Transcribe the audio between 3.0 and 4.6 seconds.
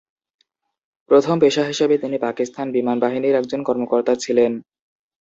বাহিনীর একজন কর্মকর্তা ছিলেন।